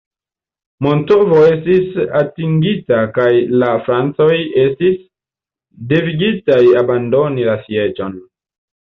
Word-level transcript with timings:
Mantovo 0.85 1.41
estis 1.49 1.99
atingita 2.21 3.03
kaj 3.19 3.29
la 3.65 3.71
Francoj 3.91 4.33
estis 4.65 4.99
devigitaj 5.95 6.61
abandoni 6.85 7.51
la 7.55 7.61
sieĝon. 7.71 8.23